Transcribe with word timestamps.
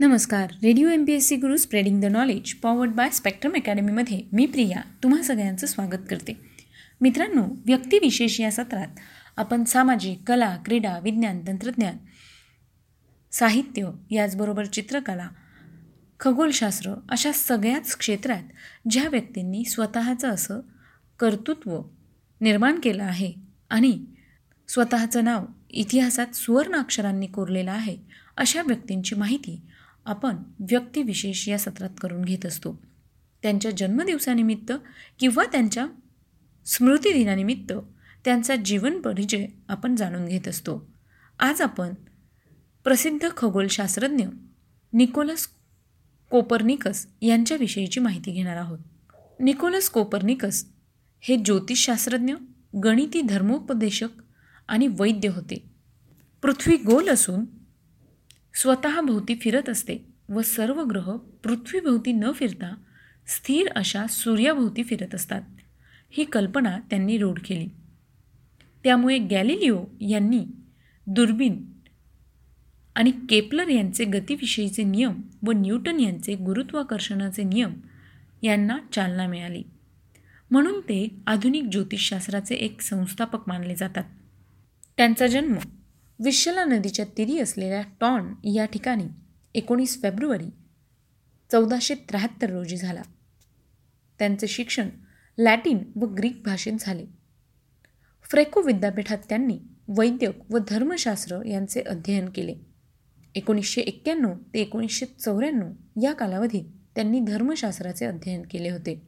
नमस्कार. 0.00 0.50
Radio 0.62 0.88
M 0.88 1.04
P 1.04 1.12
S 1.12 1.26
C 1.26 1.36
Guru 1.36 1.56
spreading 1.56 2.00
the 2.00 2.04
knowledge 2.04 2.52
powered 2.54 2.90
by 2.90 3.10
spectrum 3.10 3.52
अकॅडमीमध्ये 3.54 4.20
मी 4.32 4.46
प्रिया 4.46 4.80
तुम्हा 5.02 5.22
सगळ्यांचं 5.22 5.66
स्वागत 5.66 6.02
करते. 6.10 6.32
मित्रांनो 7.00 7.44
व्यक्तिविशेष 7.66 8.40
या 8.40 8.50
सत्रात 8.50 9.00
आपण 9.36 9.64
सामाजिक 9.64 10.18
कला 10.26 10.56
क्रीडा 10.64 10.98
विज्ञान 10.98 11.40
तंत्रज्ञान 11.46 11.96
साहित्य 13.32 13.90
याचबरोबर 14.10 14.64
चित्रकला 14.64 15.28
खगोलशास्त्र 16.20 16.94
अशा 17.08 17.32
सगळ्याच 17.32 17.96
क्षेत्रात 17.96 18.42
ज्या 18.90 19.08
व्यक्तींनी 19.08 19.64
स्वतःचं 19.64 20.28
असं 20.28 20.60
कर्तृत्व 21.18 21.80
निर्माण 22.40 22.80
केलं 22.80 23.04
आहे 23.04 23.32
आणि 23.70 23.98
स्वतःचं 24.68 25.24
नाव 25.24 25.44
इतिहासात 25.70 26.36
सुवर्ण 26.36 26.76
अक्षरांनी 26.76 27.26
कोरलेलं 27.26 27.72
आहे 27.72 27.96
अशा 28.36 28.62
व्यक्तींची 28.66 29.14
माहिती 29.14 29.60
आपण 30.06 30.36
व्यक्तिविशेष 30.60 31.48
या 31.48 31.58
सत्रात 31.58 31.90
करून 32.00 32.22
घेत 32.22 32.46
असतो. 32.46 32.82
त्यांच्या 33.42 33.70
जन्मदिवसानिमित्त 33.70 34.72
किंवा 35.18 35.44
त्यांच्या 35.44 35.86
स्मृतिदिनानिमित्त 36.66 37.72
त्यांचा 38.24 38.56
जीवन 38.56 39.00
परिचय 39.00 39.46
आपण 39.68 39.96
जाणून 39.96 40.26
घेत 40.26 40.48
असतो. 40.48 40.92
आज 41.38 41.60
आपण 41.60 41.94
प्रसिद्ध 42.84 43.28
खगोलशास्त्रज्ञ 43.36 44.26
निकोलस 44.92 45.48
कोपर्निकस 46.30 47.06
यांच्याविषयीची 47.22 48.00
माहिती 48.00 48.30
घेणार 48.30 48.56
आहोत. 48.56 48.78
निकोलस 49.40 49.88
कोपर्निकस 49.90 50.66
हे 51.20 51.36
ज्योतिषशास्त्रज्ञ 51.36 52.34
गणिती 52.84 53.22
धर्मोपदेशक 53.22 54.08
आणि 54.68 54.86
वैद्य 54.86 55.28
होते. 55.28 55.70
पृथ्वी 56.42 56.76
गोल 56.76 57.08
असून 57.08 57.44
स्वतःभोवती 58.56 59.34
फिरत 59.34 59.68
असते 59.68 59.98
व 60.28 60.42
सर्व 60.42 60.82
ग्रह 60.82 61.16
पृथ्वीभोवती 61.16 62.12
न 62.12 62.32
फिरता 62.32 62.74
स्थिर 63.26 63.68
अशा 63.76 64.06
सूर्याभोवती 64.06 64.82
फिरत 64.82 65.14
असतात. 65.14 65.42
ही 66.10 66.24
कल्पना 66.24 66.78
त्यांनी 66.90 67.18
रूढ 67.18 67.38
केली. 67.38 67.68
त्यामुळे 68.84 69.18
गॅलिलिओ 69.18 69.84
यांनी 70.00 70.44
दुर्बीन 71.06 71.66
आणि 72.94 73.10
केपलर 73.10 73.68
यांचे 73.68 74.04
गतीविषयीचे 74.04 74.82
नियम 74.82 75.20
व 75.46 75.52
न्यूटन 75.52 76.00
यांचे 76.00 76.34
गुरुत्वाकर्षणाचे 76.34 77.42
नियम 77.42 77.74
यांना 78.42 78.78
चालना 78.92 79.26
मिळाली. 79.26 79.62
म्हणून 80.50 80.80
ते 80.80 81.16
आधुनिक 81.26 81.64
ज्योतिषशास्त्राचे 81.64 82.54
एक 82.54 82.80
संस्थापक 82.80 83.48
मानले 83.48 83.74
जातात. 83.74 84.04
त्यांचा 84.96 85.26
जन्म 85.26 85.54
विश्वला 86.18 86.64
नदीच्या 86.64 87.04
तीरी 87.18 87.38
असलेल्या 87.38 87.82
टॉन 88.00 88.34
या 88.44 88.64
ठिकाणी 88.64 89.04
एकोणीस 89.54 90.02
फेब्रुवारी 90.02 90.46
चौदाशे 91.52 91.94
त्र्याहत्तर 91.94 92.50
रोजी 92.50 92.76
झाला. 92.76 93.02
त्यांचे 94.18 94.46
शिक्षण 94.46 94.88
लॅटिन 95.38 95.78
व 95.96 96.06
ग्रीक 96.06 96.42
भाषेत 96.44 96.72
झाले. 96.80 97.06
फ्रेको 98.30 98.62
विद्यापीठात 98.62 99.18
त्यांनी 99.28 99.58
वैद्यक 99.88 100.50
व 100.50 100.58
धर्मशास्त्र 100.68 101.42
यांचे 101.42 101.80
अध्ययन 101.80 102.28
केले. 102.28 102.54
एकोणीसशे 103.34 103.80
एक्क्याण्णव 103.80 104.32
ते 104.54 104.60
एकोणीसशे 104.60 105.06
चौऱ्याण्णव 105.06 105.72
या 106.02 106.12
कालावधीत 106.12 106.64
त्यांनी 106.94 107.20
धर्मशास्त्राचे 107.20 108.06
अध्ययन 108.06 108.42
केले 108.50 108.70
होते. 108.70 109.02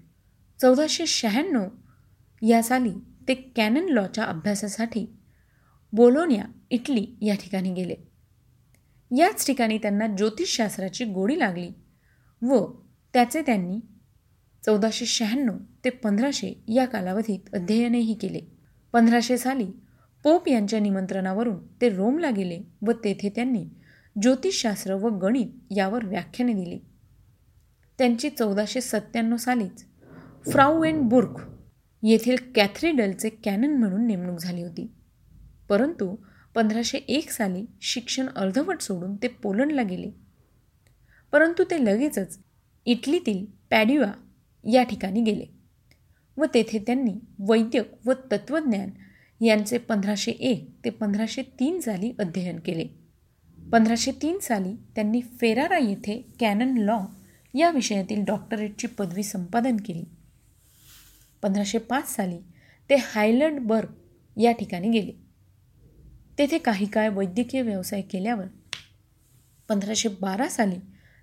चौदाशे 0.61 1.07
शहाण्णव 1.07 1.65
या 2.43 2.63
साली 2.63 2.93
ते 3.29 3.35
कॅनन 3.35 3.89
लॉच्या 3.89 4.25
अभ्यासासाठी 4.25 5.07
बोलोनिया 5.93 6.45
इटली 6.71 7.07
या 7.23 7.35
ठिकाणी 7.35 7.73
गेले. 7.73 7.95
याच 9.19 9.47
ठिकाणी 9.47 9.79
त्यांना 9.79 10.07
ज्योतिषशास्त्राची 10.07 11.05
गोडी 11.05 11.39
लागली 11.39 11.71
व 12.43 12.67
त्याचे 13.13 13.43
त्यांनी 13.43 13.81
चौदाशे 14.67 15.07
शहाण्णव 15.07 15.57
ते 15.85 15.91
पंधराशे 15.91 16.65
या 16.69 16.87
कालावधीत 16.87 17.55
अध्ययनही 17.55 18.15
केले. 18.15 18.41
पंधराशे 18.93 19.39
साली 19.39 19.71
पोप 20.25 20.49
यांच्या 20.49 20.81
निमंत्रणावरून 20.81 21.67
ते 21.81 21.89
रोमला 21.89 22.31
गेले 22.31 22.61
व 22.87 22.93
तेथे 23.05 23.29
त्यांनी 23.29 23.65
ज्योतिषशास्त्र 24.23 24.95
व 24.95 25.09
गणित 25.09 25.73
यावर 25.77 26.05
व्याख्याने 26.05 26.53
दिली. 26.53 26.79
त्यांची 27.99 28.31
चौदाशे 28.31 28.81
सत्त्याण्णव 28.81 29.37
सालीच 29.37 29.85
फ्राउएनबुर्ग 30.51 31.37
येथील 32.03 32.37
कॅथरीडलचे 32.55 33.29
कॅनन 33.29 33.77
म्हणून 33.77 34.07
नेमणूक 34.07 34.39
झाली 34.39 34.63
होती. 34.63 34.93
परंतु 35.69 36.17
पंधराशे 36.55 36.99
एक 36.99 37.31
साली 37.31 37.65
शिक्षण 37.81 38.29
अर्धवट 38.29 38.81
सोडून 38.81 39.17
ते 39.17 39.29
पोलंडला 39.29 39.83
गेले. 39.83 40.11
परंतु 41.33 41.65
ते 41.65 41.85
लगेचच 41.85 42.39
इटलीतील 42.87 43.47
पॅड्युआ 43.71 44.11
या 44.73 44.83
ठिकाणी 44.83 45.23
गेले 45.23 45.47
व 46.37 46.45
तेथे 46.55 46.79
त्यांनी 46.79 47.15
वैद्यक 47.39 48.09
व 48.09 48.13
तत्त्वज्ञान 48.13 48.91
यांचे 49.45 49.79
पंधराशे 49.79 50.31
एक 50.31 50.71
ते 50.85 50.91
पंधराशे 50.91 51.43
तीन 51.43 51.81
साली 51.81 52.13
अध्ययन 52.19 52.59
केले. 52.59 52.87
पंधराशे 53.73 54.13
तीन 54.13 54.39
साली 54.39 54.75
त्यांनी 54.95 55.21
फेरारा 55.23 55.79
येथे 55.79 56.27
कॅनन 56.41 56.79
लॉ 56.79 56.99
या 57.55 57.71
विषयातील 57.71 58.25
डॉक्टरेटची 58.25 58.87
पदवी 58.87 59.23
संपादन 59.23 59.77
केली. 59.77 60.05
पंधराशे 61.43 61.79
पाच 61.79 62.17
साली 62.17 62.39
ते 62.91 62.95
हायलंडबर्ग 62.95 63.89
या 64.41 64.53
ठिकाणी 64.53 64.91
गेले. 64.91 65.28
तेथे 66.39 66.59
काही 66.59 66.87
काळ 66.87 67.09
वैद्यकीय 67.09 67.63
व्यवसाय 67.63 68.01
केल्यावर 68.01 68.45
पंधराशे 69.69 70.09
बारा 70.09 70.49
साली 70.49 70.77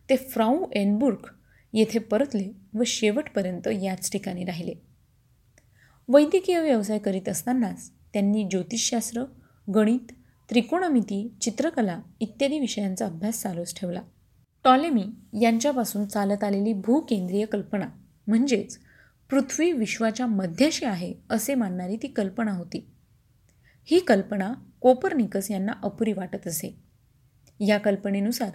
ते 0.09 0.15
फ्राऊ 0.15 0.65
एनबुर्ग 0.71 1.27
येथे 1.73 1.99
परतले 1.99 2.51
व 2.73 2.83
शेवटपर्यंत 2.85 3.67
याच 3.67 4.11
ठिकाणी 4.11 4.45
राहिले. 4.45 4.73
वैद्यकीय 6.07 6.61
व्यवसाय 6.61 6.99
करीत 6.99 7.29
असतानाच 7.29 7.91
त्यांनी 8.13 8.43
ज्योतिषशास्त्र 8.43 9.23
गणित 9.75 10.11
त्रिकोणमिती 10.49 11.37
चित्रकला 11.41 11.99
इत्यादी 12.19 12.59
विषयांचा 12.59 13.05
अभ्यास 13.05 13.41
चालूच 13.41 13.79
ठेवला. 13.79 14.01
टॉलेमी 14.63 15.05
यांच्यापासून 15.41 16.05
चालत 16.05 16.43
आलेली 16.43 16.73
भूकेंद्रीय 16.73 17.45
कल्पना 17.45 17.87
म्हणजेच 18.27 18.79
पृथ्वी 19.29 19.71
विश्वाच्या 19.71 20.25
मध्याशी 20.25 20.85
आहे 20.85 21.13
असे 21.29 21.55
मानणारी 21.55 21.97
ती 21.97 22.07
कल्पना 22.07 22.51
होती. 22.51 22.87
ही 23.85 23.99
कल्पना 23.99 24.53
कोपरनिकस 24.85 25.51
यांना 25.51 25.73
अपुरी 25.83 26.13
वाटत 26.13 26.47
असे. 26.47 26.75
या 27.59 27.77
कल्पनेनुसार 27.77 28.49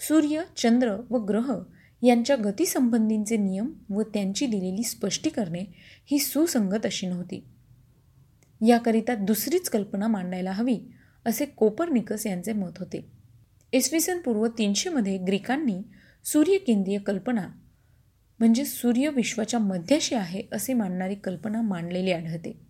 सूर्य 0.00 0.42
चंद्र 0.56 0.96
व 1.10 1.18
ग्रह 1.18 1.52
यांच्या 2.02 2.36
गतीसंबंधींचे 2.36 3.36
नियम 3.36 3.72
व 3.90 4.02
त्यांची 4.02 4.46
दिलेली 4.46 4.82
स्पष्टीकरणे 4.82 5.64
ही 6.06 6.18
सुसंगत 6.18 6.86
अशी 6.86 7.06
नव्हती. 7.06 7.44
याकरिता 8.66 9.14
दुसरीच 9.14 9.68
कल्पना 9.68 10.06
मांडायला 10.06 10.52
हवी 10.52 10.78
असे 11.26 11.44
कोपरनिकस 11.44 12.26
यांचे 12.26 12.52
मत 12.52 12.78
होते. 12.78 13.06
इसवी 13.72 14.00
सन 14.00 14.18
पूर्व 14.18 14.46
तीनशेमध्ये 14.46 15.18
ग्रीकांनी 15.18 15.82
सूर्यकेंद्रीय 16.24 16.98
कल्पना 16.98 17.48
म्हणजे 18.38 18.64
सूर्य 18.64 19.10
विश्वाच्या 19.10 19.60
मध्याशी 19.60 20.14
आहे 20.14 20.42
असे 20.52 20.74
मांडणारी 20.74 21.14
कल्पना 21.14 21.62
मांडलेली 21.62 22.12
आढळते. 22.12 22.60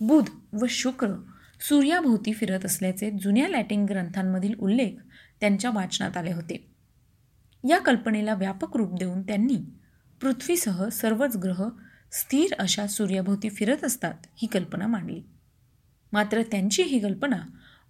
बुध 0.00 0.24
व 0.52 0.64
शुक्र 0.68 1.08
सूर्याभोवती 1.68 2.32
फिरत 2.32 2.64
असल्याचे 2.64 3.10
जुन्या 3.10 3.48
लॅटिन 3.48 3.84
ग्रंथांमधील 3.84 4.54
उल्लेख 4.58 4.90
त्यांच्या 5.40 5.70
वाचनात 5.70 6.16
आले 6.16 6.32
होते. 6.32 6.70
या 7.68 7.78
कल्पनेला 7.78 8.34
व्यापक 8.34 8.76
रूप 8.76 8.98
देऊन 8.98 9.22
त्यांनी 9.22 9.56
पृथ्वीसह 10.20 10.88
सर्वच 10.88 11.36
ग्रह 11.36 11.68
स्थिर 12.12 12.54
अशा 12.58 12.86
सूर्याभोवती 12.86 13.48
फिरत 13.48 13.84
असतात 13.84 14.14
ही 14.36 14.48
कल्पना 14.48 14.86
मांडली. 14.86 15.22
मात्र 16.12 16.42
त्यांची 16.42 16.82
ही 16.82 16.98
कल्पना 16.98 17.36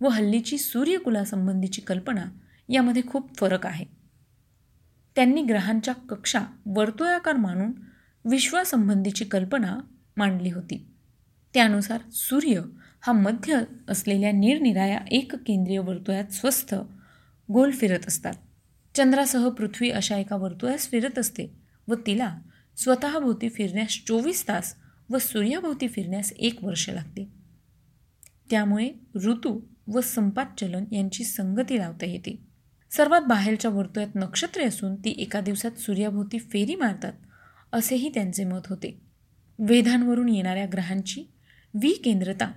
व 0.00 0.08
हल्लीची 0.08 0.58
सूर्यकुलासंबंधीची 0.58 1.80
कल्पना 1.80 2.24
यामध्ये 2.68 3.02
खूप 3.06 3.36
फरक 3.36 3.66
आहे. 3.66 3.84
त्यांनी 5.16 5.42
ग्रहांच्या 5.42 5.94
कक्षा 5.94 6.40
वर्तुळाकार 6.66 7.36
मानून 7.36 7.72
विश्वासंबंधीची 8.30 9.24
कल्पना 9.24 9.78
मांडली 10.16 10.50
होती. 10.50 10.86
त्यानुसार 11.54 12.00
सूर्य 12.12 12.60
हा 13.04 13.12
मध्य 13.12 13.60
असलेल्या 13.88 14.32
निरनिराया 14.32 15.00
एक 15.10 15.34
केंद्रीय 15.34 15.78
वर्तुळात 15.78 16.32
स्वस्थ 16.32 16.74
गोल 17.52 17.70
फिरत 17.70 17.98
असतात. 18.08 18.34
चंद्रासह 18.94 19.48
पृथ्वी 19.48 19.90
अशा 19.90 20.16
एका 20.16 20.36
वर्तुळास 20.36 20.88
फिरत 20.88 21.18
असते 21.18 21.52
व 21.88 21.94
तिला 22.06 22.38
स्वतःभोवती 22.76 23.48
फिरण्यास 23.48 23.88
चोवीस 24.06 24.48
तास 24.48 24.74
व 25.10 25.18
सूर्याभोवती 25.18 25.88
फिरण्यास 25.88 26.32
एक 26.32 26.64
वर्ष 26.64 26.90
लागते. 26.90 27.28
त्यामुळे 28.50 28.90
ऋतू 29.14 29.60
व 29.92 30.00
संपात 30.00 30.46
चलन 30.60 30.84
यांची 30.92 31.24
संगती 31.24 31.78
लावता 31.78 32.06
येते. 32.06 32.38
सर्वात 32.90 33.20
बाहेरच्या 33.20 33.70
वर्तुळात 33.70 34.14
नक्षत्रे 34.14 34.64
असून 34.64 34.94
ती 34.94 35.14
एका 35.18 35.40
दिवसात 35.40 35.70
सूर्याभोवती 35.70 36.38
फेरी 36.38 36.74
मारतात 36.74 37.12
असेही 37.72 38.08
त्यांचे 38.08 38.44
मत 38.44 38.66
होते. 38.66 39.00
वेधांवरून 39.58 40.28
येणाऱ्या 40.28 40.66
ग्रहांची 40.72 41.24
विकेंद्रता 41.74 42.52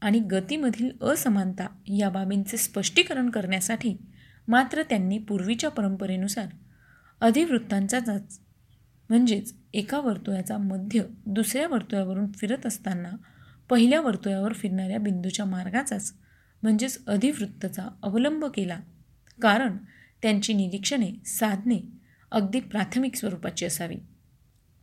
आणि 0.00 0.18
गतीमधील 0.18 0.90
असमानता 1.02 1.66
या 1.86 2.10
बाबींचे 2.10 2.56
स्पष्टीकरण 2.56 3.30
करण्यासाठी 3.30 3.96
मात्र 4.48 4.82
त्यांनी 4.82 5.18
पूर्वीच्या 5.18 5.70
परंपरेनुसार 5.70 6.46
अधिवृत्तांचाच 7.20 8.40
म्हणजेच 9.08 9.54
एका 9.74 10.00
वर्तुळाचा 10.00 10.58
मध्य 10.58 11.02
दुसऱ्या 11.26 11.68
वर्तुळावरून 11.68 12.32
फिरत 12.32 12.66
असताना 12.66 13.10
पहिल्या 13.68 14.00
वर्तुळावर 14.00 14.52
फिरणाऱ्या 14.52 14.98
बिंदूच्या 14.98 15.44
मार्गाचाच 15.44 16.14
म्हणजेच 16.62 17.06
अधिवृत्तचा 17.06 17.88
अवलंब 18.02 18.44
केला. 18.44 18.80
कारण 19.42 19.76
त्यांची 20.22 20.52
निरीक्षणे 20.52 21.12
साधने 21.26 21.80
अगदी 22.30 22.60
प्राथमिक 22.60 23.14
स्वरूपाची 23.14 23.66
असावी. 23.66 23.96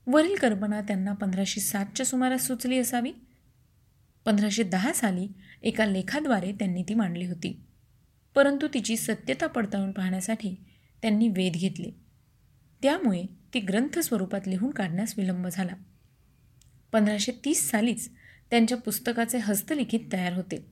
वरील 0.08 0.36
कल्पना 0.36 0.82
त्यांना 0.82 1.14
पंधराशे 1.14 1.62
सातच्या 1.62 2.06
सुमारास 2.06 2.48
सुचली 2.48 2.78
असावी. 2.78 3.12
पंधराशे 4.28 4.64
दहा 4.64 4.94
साली 4.94 5.28
एका 5.62 5.86
लेखाद्वारे 5.86 6.52
त्यांनी 6.52 6.84
ती 6.84 6.94
मांडली 6.94 7.26
होती. 7.26 7.62
परंतु 8.36 8.68
तिची 8.74 8.98
सत्यता 8.98 9.48
पडताळून 9.48 9.92
पाहण्यासाठी 9.92 10.56
त्यांनी 11.02 11.28
वेध 11.28 11.54
घेतले. 11.54 11.92
त्यामुळे 12.82 13.24
ती 13.54 13.60
ग्रंथ 13.60 14.00
स्वरूपात 14.00 14.48
लिहून 14.48 14.72
काढण्यास 14.72 15.14
विलंब 15.18 15.48
झाला. 15.48 15.74
पंधराशे 16.92 17.32
तीस 17.46 17.70
सालीच 17.70 18.10
त्यांच्या 18.50 18.78
पुस्तकाचे 18.78 19.38
हस्तलिखित 19.38 20.00
तयार 20.14 20.34
होते. 20.34 20.66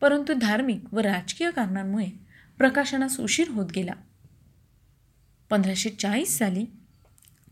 परंतु 0.00 0.34
धार्मिक 0.34 0.94
व 0.94 0.98
राजकीय 0.98 1.50
कारणांमुळे 1.50 2.08
प्रकाशनास 2.58 3.20
उशीर 3.20 3.48
होत 3.48 3.66
गेला. 3.74 3.94
पंधराशे 5.50 5.90
चाळीस 5.90 6.38
साली 6.38 6.64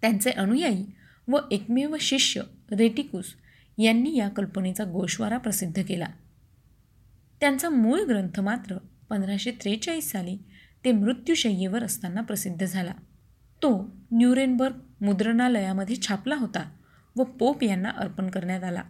त्यांचे 0.00 0.30
अनुयायी 0.30 0.86
व 1.28 1.38
एकमेव 1.50 1.96
शिष्य 2.00 2.42
रेटिकुस 2.70 3.34
यांनी 3.80 4.16
या 4.16 4.28
कल्पनेचा 4.28 4.84
गोषवारा 4.84 5.38
प्रसिद्ध 5.38 5.82
केला. 5.82 6.06
त्यांचा 7.40 7.68
मूळ 7.68 8.00
ग्रंथ 8.00 8.40
मात्र 8.40 8.76
पंधराशे 9.08 9.50
त्रेचाळीस 9.50 10.10
साली 10.10 10.38
ते 10.84 10.92
मृत्यूशय्येवर 10.92 11.82
असताना 11.82 12.20
प्रसिद्ध 12.20 12.66
झाला. 12.66 12.92
तो 13.62 13.96
न्यूरेनबर्ग 14.12 14.76
मुद्रणालयामध्ये 15.00 15.96
छापला 15.96 16.36
होता 16.36 16.70
व 17.16 17.24
पोप 17.24 17.62
यांना 17.62 17.88
अर्पण 17.88 18.30
करण्यात 18.30 18.64
आला. 18.64 18.82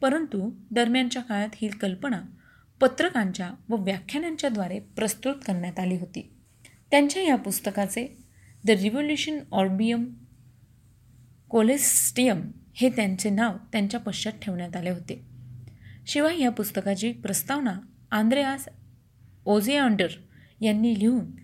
परंतु 0.00 0.50
दरम्यानच्या 0.70 1.22
काळात 1.22 1.48
ही 1.54 1.68
कल्पना 1.68 2.22
पत्रकांच्या 2.80 3.50
व 3.68 3.76
व्याख्यानांच्याद्वारे 3.76 4.80
प्रस्तुत 4.80 5.34
करण्यात 5.46 5.78
आली 5.78 5.96
होती. 5.96 6.32
त्यांच्या 6.90 7.22
या 7.22 7.36
पुस्तकाचे 7.36 8.24
द 8.66 8.70
रिव्होल्युशन 8.70 9.38
ऑर्बियम 9.52 10.14
कोलेस्टियम 11.48 12.40
हे 12.74 12.90
त्यांचे 12.90 13.30
नाव 13.30 13.56
त्यांच्या 13.72 14.00
पश्चात 14.00 14.32
ठेवण्यात 14.32 14.76
आले 14.76 14.90
होते. 14.90 15.26
शिवाय 16.06 16.40
या 16.40 16.50
पुस्तकाची 16.50 17.12
प्रस्तावना 17.12 17.80
आंद्रेआस 18.10 18.68
ओझेअंडर 19.44 20.08
यांनी 20.60 20.98
लिहून 20.98 21.36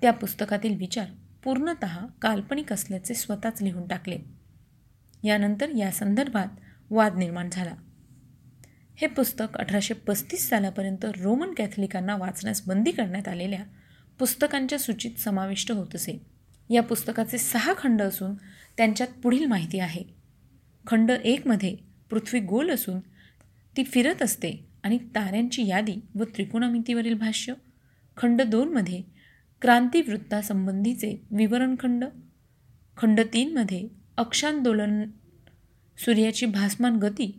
त्या 0.00 0.12
पुस्तकातील 0.12 0.76
विचार 0.76 1.06
पूर्णत 1.44 1.84
काल्पनिक 2.22 2.72
असल्याचे 2.72 3.14
स्वतःच 3.14 3.62
लिहून 3.62 3.86
टाकले. 3.86 4.18
यानंतर 5.24 5.68
या 5.68 5.90
संदर्भात 5.90 6.46
वाद 6.90 7.16
निर्माण 7.16 7.48
झाला. 7.52 7.74
हे 8.96 9.06
पुस्तक 9.06 9.58
अठराशे 9.58 9.94
पस्तीस 9.94 10.48
सालापर्यंत 10.48 11.04
रोमन 11.04 11.54
कॅथलिकांना 11.56 12.16
वाचण्यास 12.16 12.62
बंदी 12.66 12.90
करण्यात 12.90 13.28
आलेल्या 13.28 13.64
पुस्तकांच्या 14.18 14.78
सूचीत 14.78 15.12
समाविष्ट 15.18 15.72
होत 15.72 15.94
असे. 15.94 16.26
या 16.70 16.82
पुस्तकाचे 16.82 17.38
सहा 17.38 17.72
खंड 17.78 18.02
असून 18.02 18.34
त्यांच्यात 18.76 19.08
पुढील 19.08 19.44
माहिती 19.44 19.78
आहे. 19.78 20.17
खंड 20.88 21.10
एकमध्ये 21.10 21.76
पृथ्वी 22.10 22.40
गोल 22.40 22.70
असून 22.70 23.00
ती 23.76 23.84
फिरत 23.84 24.22
असते 24.22 24.66
आणि 24.82 24.98
ताऱ्यांची 25.14 25.66
यादी 25.66 25.94
व 26.14 26.24
त्रिकोणामितीवरील 26.24 27.14
भाष्य. 27.14 27.54
खंड 28.16 28.42
दोनमध्ये 28.42 29.02
क्रांतीवृत्तासंबंधीचे 29.62 31.26
विवरणखंड 31.30 32.04
खंड. 32.96 33.20
तीनमध्ये 33.20 33.88
अक्षांदोलन 34.16 35.02
सूर्याची 35.98 36.46
भासमान 36.46 36.96
गती 36.96 37.30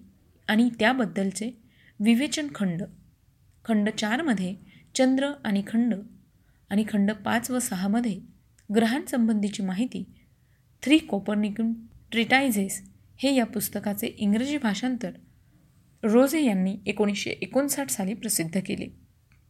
आणि 0.47 0.69
त्याबद्दलचे 0.79 1.51
विवेचन 1.99 2.47
खंड. 2.55 2.83
खंड 3.65 3.89
चारमध्ये 3.89 4.55
चंद्र 4.95 5.31
आणि 5.43 5.63
खंड 5.67 5.95
आणि 6.69 6.83
खंड 6.89 7.11
पाच 7.11 7.51
व 7.51 7.59
सहामध्ये 7.59 8.19
ग्रहांसंबंधीची 8.75 9.63
माहिती 9.63 10.03
थ्री 10.83 10.97
कोपर्निकन 10.97 11.73
ट्रिटायझेस 12.11 12.81
हे 13.21 13.33
या 13.35 13.45
पुस्तकाचे 13.45 14.07
इंग्रजी 14.07 14.57
भाषांतर 14.57 15.11
रोझे 16.03 16.43
यांनी 16.45 16.77
एकोणीसशे 16.85 17.29
एकोणसाठ 17.29 17.89
साली 17.89 18.13
प्रसिद्ध 18.13 18.59
केले. 18.65 18.87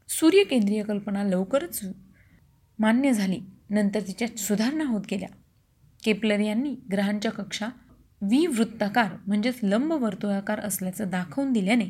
सूर्यकेंद्रीय 0.08 0.84
कल्पना 0.84 1.24
लवकरच 1.24 1.82
मान्य 2.80 3.12
झाली. 3.14 3.40
नंतर 3.70 4.00
तिच्यात 4.00 4.40
सुधारणा 4.40 4.84
होत 4.84 5.02
गेल्या. 5.12 5.30
केपलर 6.04 6.40
यांनी 6.40 6.76
ग्रहांच्या 6.92 7.32
कक्षा 7.32 7.68
विवृत्ताकार 8.22 9.16
म्हणजेच 9.28 9.60
लंबवर्तुळाकार 9.64 10.60
असल्याचं 10.60 11.10
दाखवून 11.10 11.54
दिल्याने 11.54 11.86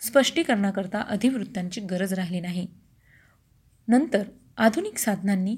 स्पष्टीकरणाकरता 0.00 1.00
अधिवृत्तांची 1.00 1.80
गरज 1.80 2.12
राहिली 2.12 2.40
नाही. 2.40 2.66
नंतर 3.88 4.22
आधुनिक 4.56 4.98
साधनांनी 4.98 5.56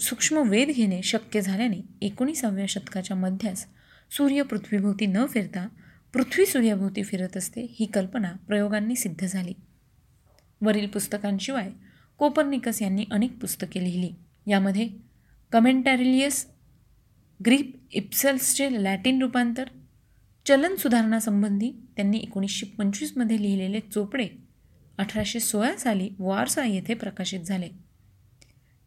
सूक्ष्म 0.00 0.48
वेध 0.48 0.68
घेणे 0.68 1.02
शक्य 1.02 1.40
झाल्याने 1.40 1.80
एकोणीसाव्या 2.02 2.66
शतकाच्या 2.68 3.16
मध्यास 3.16 3.66
सूर्य 4.16 4.42
पृथ्वीभोवती 4.42 5.06
न 5.06 5.26
फिरता 5.26 5.66
पृथ्वी 6.12 6.46
सूर्याभोवती 6.46 7.02
फिरत 7.02 7.36
असते 7.36 7.66
ही 7.70 7.86
कल्पना 7.86 8.32
प्रयोगांनी 8.48 8.96
सिद्ध 8.96 9.26
झाली. 9.26 9.52
वरील 10.60 10.86
पुस्तकांशिवाय 10.86 11.70
कोपर्निकस 12.18 12.82
यांनी 12.82 13.04
अनेक 13.10 13.38
पुस्तके 13.38 13.84
लिहिली. 13.84 14.10
यामध्ये 14.46 14.88
कमेंटॅरिलियस 15.52 16.46
ग्रीप 17.46 17.72
इप्सल्सचे 17.92 18.84
लॅटिन 18.84 19.22
रूपांतर 19.22 19.68
चलन 20.46 20.74
सुधारणासंबंधी 20.76 21.70
त्यांनी 21.96 22.18
एकोणीसशे 22.18 22.66
पंचवीसमध्ये 22.66 23.42
लिहिलेले 23.42 23.80
चोपडे 23.80 24.28
अठराशे 24.98 25.40
सोळा 25.40 25.76
साली 25.76 26.10
वारसा 26.18 26.64
येथे 26.64 26.94
प्रकाशित 26.94 27.40
झाले. 27.40 27.68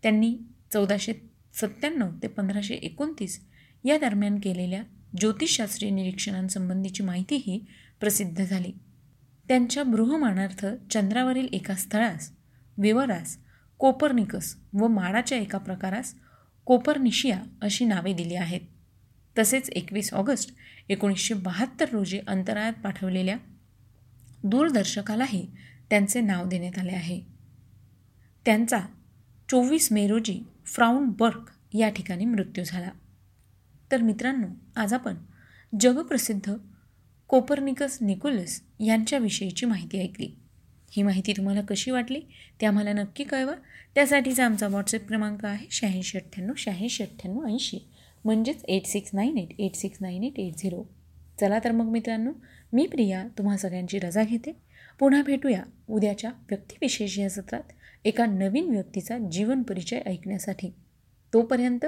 त्यांनी 0.03 0.37
चौदाशे 0.73 1.13
सत्त्याण्णव 1.53 2.09
ते 2.23 2.27
पंधराशे 2.27 2.75
एकोणतीस 2.75 3.39
या 3.83 3.97
दरम्यान 3.97 4.39
केलेल्या 4.39 4.83
ज्योतिषशास्त्रीय 5.19 5.91
निरीक्षणांसंबंधीची 5.91 7.03
माहितीही 7.03 7.65
प्रसिद्ध 7.99 8.45
झाली. 8.45 8.71
त्यांच्या 9.47 9.83
बृहमानार्थ 9.83 10.65
चंद्रावरील 10.91 11.47
एका 11.51 11.75
स्थळास 11.75 12.31
विवरास 12.77 13.37
कोपर्निकस 13.77 14.55
व 14.73 14.87
माडाच्या 14.87 15.37
एका 15.37 15.57
प्रकारास 15.57 16.13
कोपरनिशिया 16.65 17.43
अशी 17.61 17.85
नावे 17.85 18.13
दिली 18.13 18.35
आहेत. 18.35 18.61
तसेच 19.37 19.69
एकवीस 19.69 20.13
ऑगस्ट 20.13 20.55
एकोणीसशे 20.89 21.33
बहात्तर 21.33 21.89
रोजी 21.89 22.19
अंतराळात 22.27 22.73
पाठवलेल्या 22.73 23.37
दूरदर्शकालाही 24.43 25.47
त्यांचे 25.89 26.21
नाव 26.21 26.47
देण्यात 26.47 26.79
आले 26.79 26.91
आहे. 26.91 27.21
त्यांचा 28.45 28.79
चोवीस 29.49 29.91
मे 29.91 30.07
रोजी 30.07 30.41
फ्राऊंडबर्ग 30.65 31.39
या 31.73 31.89
ठिकाणी 31.89 32.25
मृत्यू 32.25 32.63
झाला. 32.67 32.89
तर 33.91 34.01
मित्रांनो 34.01 34.47
आज 34.75 34.93
आपण 34.93 35.15
जगप्रसिद्ध 35.79 36.53
कोपरनिकस 37.27 37.97
निकोलस 38.01 38.61
यांच्याविषयीची 38.79 39.65
माहिती 39.65 40.01
ऐकली. 40.01 40.35
ही 40.91 41.03
माहिती 41.03 41.31
तुम्हाला 41.31 41.61
कशी 41.61 41.91
वाटली 41.91 42.19
ते 42.61 42.65
आम्हाला 42.65 42.93
नक्की 42.93 43.23
कळवा. 43.23 43.53
त्यासाठीचा 43.95 44.45
आमचा 44.45 44.67
व्हॉट्सअप 44.67 45.07
क्रमांक 45.07 45.45
आहे 45.45 45.67
शहाऐंशी 45.71 46.17
अठ्ठ्याण्णव 46.17 46.53
शहाऐंशी 46.57 47.03
अठ्ठ्याण्णव 47.03 47.47
ऐंशी. 47.47 47.79
म्हणजेच 48.25 48.65
eight 48.65 48.85
six 48.85 49.09
nine 49.13 49.37
eight 49.37 49.59
eight 49.59 49.75
six 49.75 49.97
nine 50.01 50.23
eight 50.23 50.39
eight 50.39 50.53
zero 50.57 50.83
चला 51.39 51.59
तर 51.63 51.71
मग 51.71 51.85
मित्रांनो 51.85 52.31
मी 52.73 52.85
प्रिया 52.85 53.27
तुम्हा 53.37 53.57
सगळ्यांची 53.57 53.99
रजा 53.99 54.23
घेते. 54.23 54.55
पुन्हा 54.99 55.21
भेटूया 55.21 55.63
उद्याच्या 55.89 56.29
व्यक्तिविशेष 56.29 57.19
या 57.19 57.29
सत्रात 57.29 57.71
एका 58.05 58.25
नवीन 58.25 58.69
व्यक्तीचा 58.69 59.17
जीवन 59.31 59.63
परिचय 59.63 60.01
ऐकण्यासाठी. 60.05 60.73
तोपर्यंत 61.33 61.85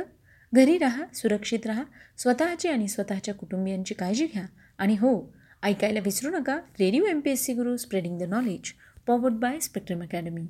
घरी 0.54 0.78
राहा 0.78 1.04
सुरक्षित 1.14 1.66
राहा 1.66 1.84
स्वतःची 2.18 2.68
आणि 2.68 2.88
स्वतःच्या 2.88 3.34
कुटुंबियांची 3.34 3.94
काळजी 3.94 4.28
घ्या. 4.34 4.46
आणि 4.78 4.94
हो 4.94 5.34
ऐकायला 5.64 6.00
विसरू 6.00 6.30
नका 6.30 6.58
radio 6.80 7.06
M 7.06 7.20
P 7.20 7.32
S 7.32 7.44
C 7.44 7.54
Guru 7.54 7.78
spreading 7.78 8.20
the 8.20 8.24
knowledge 8.24 8.74
powered 9.08 9.34
by 9.34 9.60
Spectrum 9.60 10.02
academy 10.02 10.42